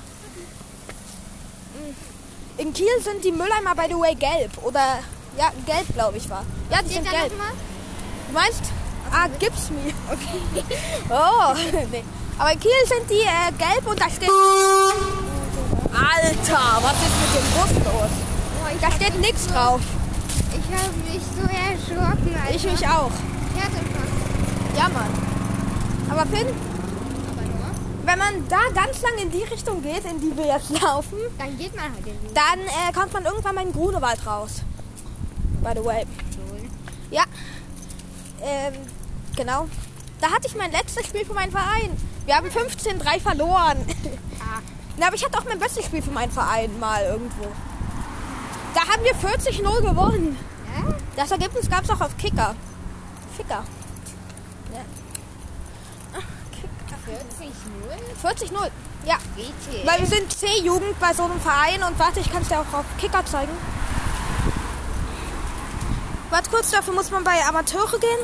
[2.58, 4.50] In Kiel sind die Mülleimer, by the way, gelb.
[4.62, 4.98] Oder,
[5.38, 6.44] ja, gelb, glaube ich, war.
[6.70, 7.32] Ja, die sind gelb.
[8.28, 8.62] Du meinst?
[9.10, 9.92] Ah, gib's mir.
[10.12, 10.64] Okay.
[11.10, 11.54] Oh,
[11.90, 12.04] nee.
[12.38, 14.28] Aber in Kiel sind die äh, gelb und da steht...
[15.92, 18.10] Alter, was ist mit dem Bus los?
[18.64, 19.80] Oh, ich Da steht nichts so- drauf.
[20.50, 22.34] Ich habe mich so erschrocken.
[22.34, 22.54] Alter.
[22.54, 23.10] Ich mich auch.
[23.54, 24.76] Herzinfarkt.
[24.76, 25.10] Ja, Mann.
[26.10, 26.71] Aber nur.
[28.04, 31.56] Wenn man da ganz lang in die Richtung geht, in die wir jetzt laufen, Dann
[31.56, 34.62] geht man halt dann äh, kommt man irgendwann mal in den Grunewald raus.
[35.62, 36.04] By the way.
[36.34, 36.68] Schule.
[37.10, 37.24] Ja.
[38.42, 38.74] Ähm,
[39.36, 39.68] genau.
[40.20, 41.96] Da hatte ich mein letztes Spiel für meinen Verein.
[42.26, 43.84] Wir haben 15-3 verloren.
[44.40, 44.60] Ah.
[44.96, 47.46] Na, aber ich hatte auch mein bestes Spiel für meinen Verein mal irgendwo.
[48.74, 50.36] Da haben wir 40-0 gewonnen.
[50.76, 50.94] Ja?
[51.16, 52.54] Das Ergebnis gab es auch auf Kicker.
[53.36, 53.64] Ficker.
[57.16, 58.52] 40-0?
[58.52, 58.70] 40-0.
[59.04, 59.16] Ja.
[59.34, 59.86] WT.
[59.86, 62.72] Weil wir sind C-Jugend bei so einem Verein und warte, ich kann es dir auch
[62.72, 63.52] auf Kicker zeigen.
[66.30, 68.20] Warte kurz, dafür muss man bei Amateure gehen.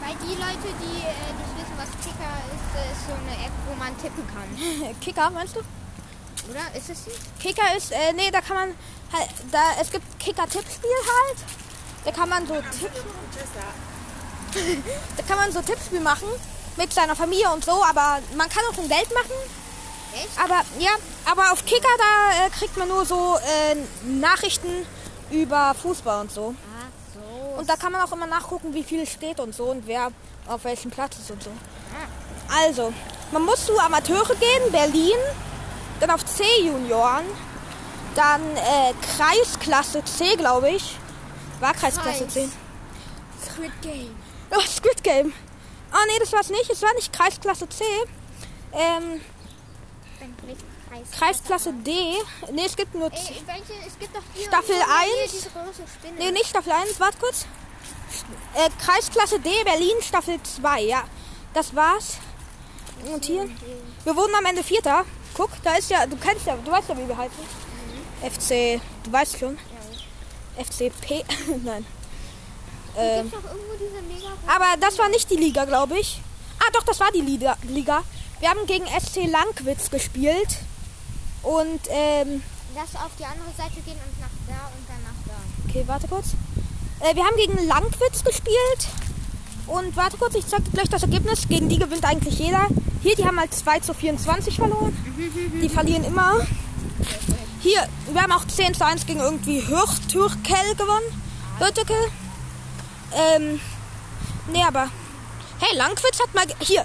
[0.00, 3.52] Bei die Leute, die äh, nicht wissen, was Kicker ist, äh, ist so eine App,
[3.68, 4.94] wo man tippen kann.
[5.00, 5.60] Kicker, meinst du?
[6.50, 7.40] Oder ist es die?
[7.40, 8.74] Kicker ist, äh, nee, da kann man
[9.12, 11.38] halt, da, es gibt Kicker-Tippspiel halt.
[12.04, 13.02] Da kann man so tippen.
[15.16, 16.28] da kann man so Tippspiel machen
[16.76, 19.36] mit seiner Familie und so, aber man kann auch ein Geld machen.
[20.14, 20.38] Echt?
[20.38, 20.90] Aber ja,
[21.30, 24.86] aber auf Kicker da äh, kriegt man nur so äh, Nachrichten
[25.30, 26.54] über Fußball und so.
[26.78, 27.58] Ach so.
[27.58, 30.10] Und da kann man auch immer nachgucken, wie viel steht und so und wer
[30.46, 31.50] auf welchem Platz ist und so.
[31.50, 32.64] Ah.
[32.64, 32.92] Also,
[33.30, 35.18] man muss zu Amateure gehen, Berlin,
[36.00, 37.24] dann auf C-Junioren,
[38.14, 40.96] dann äh, Kreisklasse C, glaube ich.
[41.60, 42.34] War Kreisklasse Kreis.
[42.34, 42.48] C.
[43.46, 44.14] Squid Game.
[44.50, 45.32] Oh, Squid Game.
[45.92, 46.70] Ah, nee, das war es nicht.
[46.70, 47.84] Es war nicht Kreisklasse C.
[48.72, 49.20] Ähm,
[50.18, 51.10] Dann nicht Kreis.
[51.10, 51.92] Kreisklasse D.
[52.50, 53.12] Nee, es gibt nur...
[53.12, 53.86] Ey, welche?
[53.86, 55.30] Es gibt doch hier Staffel irgendwo hier 1.
[55.30, 56.14] diese große Spinne.
[56.18, 57.46] Nee, nicht Staffel 1, warte kurz.
[58.54, 61.04] Äh, Kreisklasse D, Berlin, Staffel 2, ja.
[61.54, 62.18] Das war's.
[63.12, 63.48] Und hier.
[64.04, 65.04] Wir wurden am Ende Vierter.
[65.34, 67.44] Guck, da ist ja, du kennst ja, du weißt ja, wie wir heißen.
[68.22, 69.58] FC, du weißt schon.
[70.56, 71.24] FCP,
[71.64, 71.86] nein.
[72.94, 73.22] Mega
[74.46, 76.20] aber das war nicht die Liga, glaube ich.
[76.58, 77.56] Ah, doch, das war die Liga.
[77.68, 78.02] Liga.
[78.40, 80.58] Wir haben gegen SC Langwitz gespielt.
[81.42, 82.42] Und, ähm,
[82.74, 85.68] Lass auf die andere Seite gehen und nach da und dann nach da.
[85.68, 86.28] Okay, warte kurz.
[87.00, 88.88] Äh, wir haben gegen Langwitz gespielt.
[89.66, 91.48] Und warte kurz, ich zeig dir gleich das Ergebnis.
[91.48, 92.66] Gegen die gewinnt eigentlich jeder.
[93.02, 94.96] Hier, die haben halt 2 zu 24 verloren.
[95.62, 96.46] Die verlieren immer.
[97.60, 101.22] Hier, wir haben auch 10 zu 1 gegen irgendwie Hürtürkel gewonnen.
[101.58, 101.96] Hürtürkel.
[103.14, 103.60] Ähm,
[104.48, 104.88] nee, aber.
[105.60, 106.46] Hey, Langwitz hat mal.
[106.60, 106.84] Hier,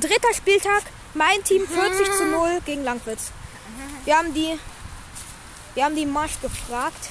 [0.00, 0.82] dritter Spieltag.
[1.14, 3.30] Mein Team 40 zu 0 gegen Langwitz.
[4.04, 4.58] Wir haben die.
[5.74, 7.10] Wir haben die Marsch gefragt.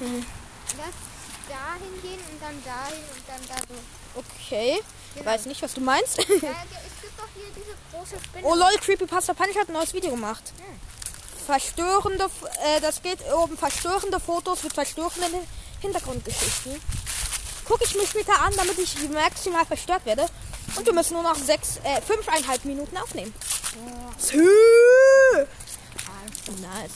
[0.00, 0.94] Lass
[1.48, 4.20] dahin gehen und dann dahin und dann da so.
[4.20, 4.80] Okay.
[5.14, 6.16] Ich weiß nicht, was du meinst.
[6.18, 8.46] Ja, es gibt doch hier diese große Spinne.
[8.46, 10.52] oh lol, Creepypasta Punch hat ein neues Video gemacht.
[11.46, 15.40] Verstörende, F- äh, das geht um verstörende Fotos mit verstörenden
[15.80, 16.80] Hintergrundgeschichten.
[17.66, 20.26] Gucke ich mir später an, damit ich maximal verstört werde.
[20.76, 23.32] Und wir müssen nur noch sechs, äh, fünfeinhalb Minuten aufnehmen.
[24.18, 24.48] Sü.
[26.60, 26.92] Nice.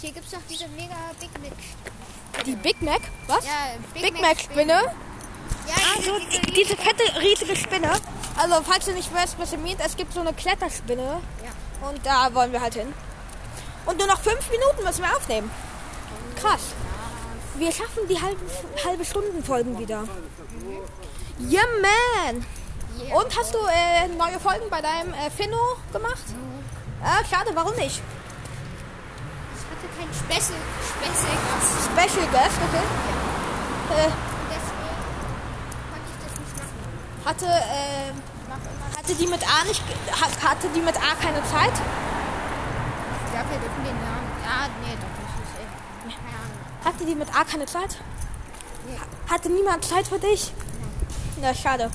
[0.00, 2.44] Hier gibt es doch diese mega Big Mac.
[2.46, 3.00] Die Big Mac?
[3.26, 3.44] Was?
[3.44, 4.94] Ja, Big Mac Spinne?
[5.66, 7.90] Ja, Also diese, diese, diese fette, riesige Spinne.
[8.36, 11.20] Also, falls ihr nicht wisst, was ihr meint, es gibt so eine Kletterspinne.
[11.42, 11.88] Ja.
[11.88, 12.92] Und da wollen wir halt hin.
[13.86, 15.50] Und nur noch fünf Minuten müssen wir aufnehmen.
[16.40, 16.60] Krass.
[17.58, 18.40] Wir schaffen die halbe,
[18.84, 20.04] halbe Stunden Folgen wieder.
[21.40, 22.46] Ja, man.
[23.00, 23.16] Yeah.
[23.16, 26.22] Und hast du äh, neue Folgen bei deinem äh, Finno gemacht?
[27.02, 28.00] Ah, schade, warum nicht?
[29.54, 31.72] Ich hatte keinen Special, Special Gast.
[31.84, 32.86] Special Guest, okay.
[33.90, 34.10] Äh,
[34.50, 34.88] Deswegen
[35.90, 36.78] konnte ich das nicht machen.
[37.24, 38.12] hatte, äh,
[38.98, 39.82] hatte die mit A nicht,
[40.44, 41.74] hatte die mit A keine Zeit?
[41.74, 44.26] Ich glaube, wir dürfen den Namen.
[44.42, 45.34] Ja, nee, doch nicht.
[46.08, 46.67] Ich, äh, keine Ahnung.
[46.84, 47.98] Hatte die mit A keine Zeit?
[49.28, 50.52] Hatte niemand Zeit für dich?
[51.40, 51.90] Na, schade.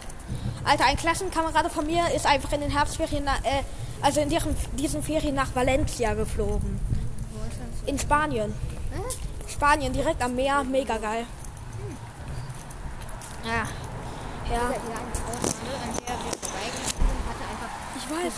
[0.63, 3.63] Alter, ein Klassenkamerade von mir ist einfach in den Herbstferien, äh,
[4.01, 6.79] also in diesen, diesen Ferien nach Valencia geflogen.
[7.85, 8.53] In Spanien.
[9.47, 11.25] Spanien, direkt am Meer, mega geil.
[13.43, 13.67] Ja.
[14.49, 14.73] Ja,
[17.97, 18.33] ich weiß.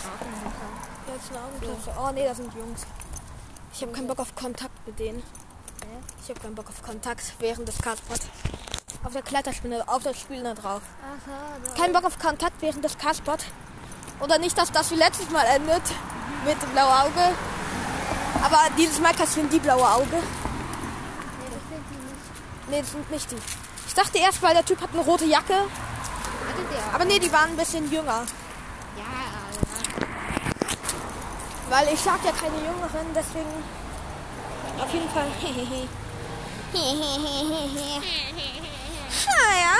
[1.14, 1.90] Jetzt eine Augenklasse.
[2.00, 2.86] Oh nee, das sind Jungs.
[3.72, 5.22] Ich habe keinen Bock auf Kontakt mit denen.
[6.26, 8.18] Ich habe keinen Bock auf Kontakt während des Castpot.
[9.04, 10.82] Auf der Kletterspinne, auf das Spiel da drauf.
[11.00, 13.38] Ach, Kein Bock auf Kontakt während des Castpot.
[14.18, 15.82] Oder nicht, dass das wie letztes Mal endet
[16.44, 17.32] mit dem blauen Auge.
[18.42, 20.04] Aber dieses Mal kassieren die blaue Auge.
[20.10, 20.20] Nee,
[21.54, 22.70] das sind die nicht.
[22.70, 23.38] Nee, das sind nicht die.
[23.86, 25.54] Ich dachte erst, weil der Typ hat eine rote Jacke.
[25.54, 26.92] Hatte der.
[26.92, 28.26] Aber nee, die waren ein bisschen jünger.
[28.96, 30.06] Ja, ja.
[31.70, 33.62] Weil ich sag ja keine Jüngeren, deswegen
[34.80, 35.26] auf jeden Fall.
[39.26, 39.76] Naja.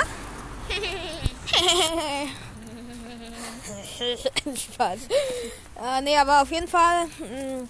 [4.55, 4.99] Spaß.
[5.81, 7.05] Äh, nee, aber auf jeden Fall.
[7.19, 7.67] mm,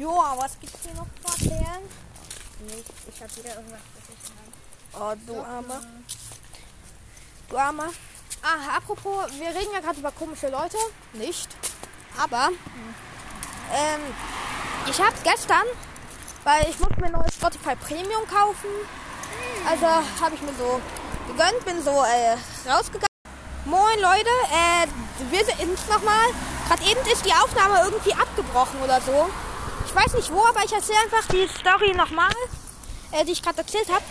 [0.00, 1.82] Joa, was gibt's hier noch zu erzählen?
[2.60, 2.92] Nicht.
[3.12, 4.34] Ich habe wieder irgendwas vergessen.
[4.94, 5.80] Oh, du Armer.
[7.48, 7.90] Du Armer.
[8.42, 10.76] Ah, apropos, wir reden ja gerade über komische Leute.
[11.14, 11.48] Nicht.
[12.16, 12.50] Aber,
[13.72, 14.00] ähm,
[14.88, 15.64] ich habe gestern,
[16.44, 18.68] weil ich musste mir neues Spotify Premium kaufen.
[19.68, 20.80] Also habe ich mir so
[21.26, 22.36] gegönnt, bin so äh,
[22.70, 23.08] rausgegangen.
[23.64, 24.86] Moin Leute, äh,
[25.30, 26.28] wir sind nochmal.
[26.68, 29.28] Gerade eben ist die Aufnahme irgendwie abgebrochen oder so.
[29.86, 32.32] Ich weiß nicht wo, aber ich erzähle einfach die Story nochmal,
[33.12, 34.04] äh, die ich gerade erzählt habe.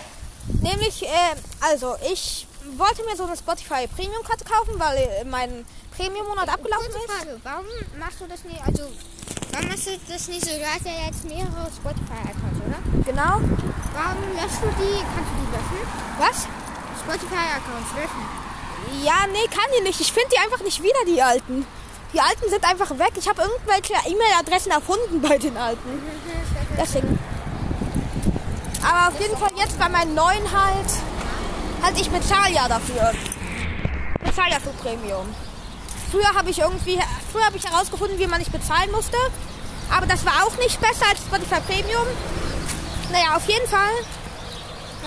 [0.60, 5.64] Nämlich, äh, also ich wollte mir so eine Spotify Premium-Karte kaufen, weil mein
[5.96, 7.44] Premium-Monat abgelaufen ist.
[7.44, 7.66] Warum
[7.98, 8.90] machst du das nicht, also,
[9.54, 12.80] warum machst du das nicht so, du hast ja jetzt mehrere Spotify-Accounts, oder?
[13.06, 13.40] Genau.
[13.94, 15.80] Warum löschst du die, kannst du die löschen?
[16.18, 16.46] Was?
[17.00, 18.44] Spotify-Accounts löschen.
[19.04, 20.00] Ja, nee, kann die nicht.
[20.00, 21.66] Ich finde die einfach nicht wieder, die alten.
[22.12, 23.12] Die alten sind einfach weg.
[23.16, 26.02] Ich habe irgendwelche E-Mail-Adressen erfunden bei den alten.
[26.78, 27.18] Deswegen.
[28.82, 30.90] Aber auf jeden Fall jetzt bei meinen neuen halt.
[31.82, 33.12] Halt, ich bezahle ja dafür.
[34.20, 35.34] Ich bezahle ja für Premium.
[36.14, 36.96] Früher habe ich irgendwie,
[37.32, 39.16] früher habe ich herausgefunden, wie man nicht bezahlen musste.
[39.90, 42.06] Aber das war auch nicht besser als Spotify Premium.
[43.10, 43.90] Naja, auf jeden Fall.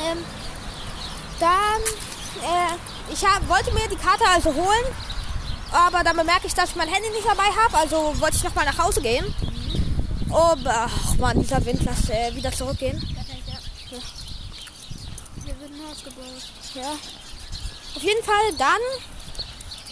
[0.04, 0.18] Ähm,
[1.40, 1.82] dann,
[2.44, 4.86] äh, ich hab, wollte mir die Karte also holen.
[5.72, 7.78] Aber dann bemerke ich, dass ich mein Handy nicht dabei habe.
[7.78, 9.34] Also wollte ich nochmal nach Hause gehen.
[10.30, 13.02] Oh, ach man, dieser Wind, lass äh, wieder zurückgehen.
[13.92, 13.98] Ja.
[15.46, 16.44] Hier wird ein Haus gebaut.
[16.74, 16.92] Ja.
[17.96, 18.82] Auf jeden Fall dann,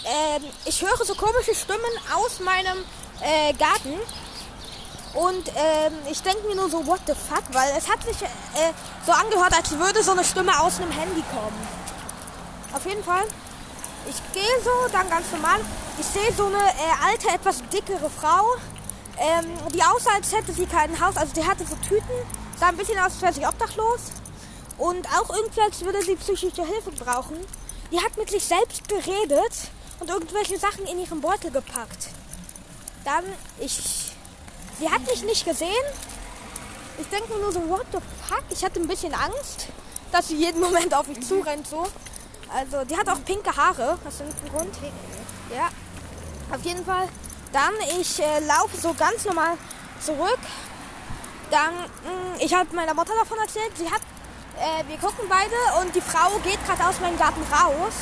[0.05, 1.81] ähm, ich höre so komische Stimmen
[2.15, 2.77] aus meinem
[3.21, 3.99] äh, Garten.
[5.13, 8.73] Und ähm, ich denke mir nur so, what the fuck, weil es hat sich äh,
[9.05, 11.67] so angehört, als würde so eine Stimme aus einem Handy kommen.
[12.73, 13.23] Auf jeden Fall,
[14.09, 15.59] ich gehe so, dann ganz normal.
[15.97, 18.55] Ich sehe so eine äh, alte, etwas dickere Frau,
[19.17, 21.15] ähm, die aussah, als hätte sie kein Haus.
[21.15, 22.13] Also die hatte so Tüten,
[22.59, 24.01] sah ein bisschen aus, als wäre sie obdachlos.
[24.77, 27.37] Und auch irgendwie, als würde sie psychische Hilfe brauchen.
[27.91, 29.69] Die hat mit sich selbst geredet
[30.05, 32.09] und irgendwelche Sachen in ihren Beutel gepackt.
[33.03, 33.23] Dann,
[33.59, 34.11] ich.
[34.79, 35.85] Sie hat mich nicht gesehen.
[36.99, 38.43] Ich denke mir nur so, what the fuck?
[38.49, 39.67] Ich hatte ein bisschen Angst,
[40.11, 41.87] dass sie jeden Moment auf mich zurennt so.
[42.53, 43.97] Also, die hat auch pinke Haare.
[44.05, 44.75] Hast du einen Grund?
[45.53, 45.69] Ja.
[46.53, 47.07] Auf jeden Fall.
[47.51, 49.57] Dann, ich äh, laufe so ganz normal
[50.05, 50.39] zurück.
[51.49, 53.71] Dann, mh, ich habe meiner Mutter davon erzählt.
[53.75, 54.01] Sie hat,
[54.59, 57.93] äh, wir gucken beide und die Frau geht gerade aus meinem Garten raus.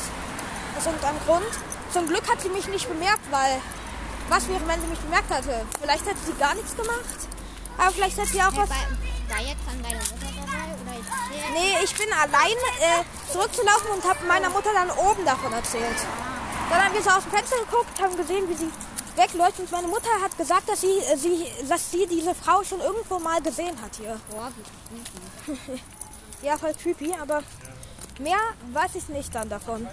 [0.77, 1.72] Aus irgendeinem Grund.
[1.93, 3.61] Zum Glück hat sie mich nicht bemerkt, weil
[4.27, 5.63] was wäre, wenn sie mich bemerkt hätte?
[5.79, 7.19] Vielleicht hätte sie gar nichts gemacht.
[7.77, 8.69] Aber vielleicht hätte sie auch was.
[8.69, 8.77] war,
[9.39, 10.73] jetzt dann deine Mutter dabei?
[10.81, 15.53] Oder ich Nee, ich bin allein äh, zurückzulaufen und habe meiner Mutter dann oben davon
[15.53, 15.97] erzählt.
[16.71, 18.71] Dann haben wir so aus dem Fenster geguckt, haben gesehen, wie sie
[19.15, 19.59] wegläuft.
[19.59, 23.19] Und meine Mutter hat gesagt, dass sie, äh, sie, dass sie diese Frau schon irgendwo
[23.19, 24.19] mal gesehen hat hier.
[24.31, 25.81] Boah, wie creepy.
[26.41, 27.41] Ja, voll creepy, aber
[28.19, 28.39] mehr
[28.73, 29.87] weiß ich nicht dann davon.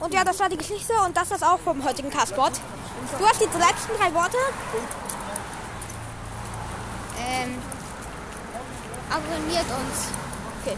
[0.00, 2.52] Und ja, das war die Geschichte und das ist auch vom heutigen Castbot.
[3.18, 4.36] Du hast die letzten drei Worte.
[7.18, 7.58] Ähm,
[9.10, 10.08] abonniert uns.
[10.62, 10.76] Okay.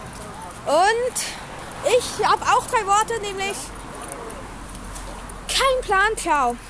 [0.67, 3.57] Und ich habe auch drei Worte, nämlich
[5.49, 6.57] kein Plan, ciao.